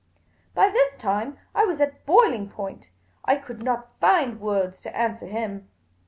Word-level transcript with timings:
By 0.55 0.67
this 0.69 0.89
time, 0.97 1.37
I 1.53 1.63
was 1.65 1.79
at 1.79 2.07
boiling 2.07 2.49
point. 2.49 2.89
I 3.23 3.35
could 3.35 3.61
not 3.61 3.91
find 3.99 4.39
words 4.41 4.81
to 4.81 4.97
answer 4.97 5.27
him. 5.27 5.69